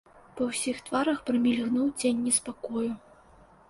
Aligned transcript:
Па 0.37 0.47
ўсіх 0.47 0.79
тварах 0.87 1.21
прамільгнуў 1.29 1.95
цень 2.01 2.19
неспакою. 2.27 2.87